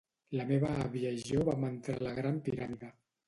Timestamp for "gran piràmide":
2.21-2.91